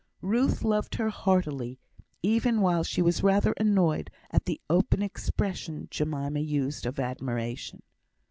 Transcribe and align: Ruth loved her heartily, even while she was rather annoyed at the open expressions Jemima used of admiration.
Ruth 0.23 0.63
loved 0.63 0.95
her 0.95 1.09
heartily, 1.11 1.77
even 2.23 2.59
while 2.61 2.83
she 2.83 3.03
was 3.03 3.21
rather 3.21 3.51
annoyed 3.57 4.09
at 4.31 4.45
the 4.45 4.59
open 4.67 5.03
expressions 5.03 5.89
Jemima 5.91 6.39
used 6.39 6.87
of 6.87 6.99
admiration. 6.99 7.83